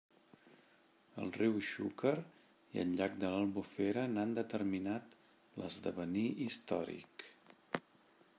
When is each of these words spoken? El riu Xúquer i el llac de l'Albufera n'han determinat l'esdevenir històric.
El 1.23 1.27
riu 1.35 1.59
Xúquer 1.67 2.13
i 2.77 2.81
el 2.85 2.95
llac 3.01 3.19
de 3.25 3.29
l'Albufera 3.35 4.07
n'han 4.15 4.35
determinat 4.41 5.15
l'esdevenir 5.61 6.27
històric. 6.49 7.29